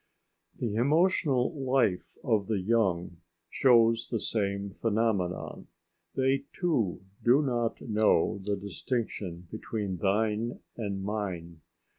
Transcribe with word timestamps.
The 0.57 0.73
emotional 0.73 1.53
life 1.53 2.17
of 2.23 2.47
the 2.47 2.59
young 2.59 3.17
shows 3.51 4.07
the 4.09 4.19
same 4.19 4.71
phenomenon. 4.71 5.67
They 6.15 6.45
too 6.53 7.01
do 7.23 7.43
not 7.43 7.79
know 7.81 8.39
the 8.43 8.55
distinction 8.57 9.47
between 9.51 9.97
thine 9.97 10.61
and 10.75 11.03
mine. 11.03 11.61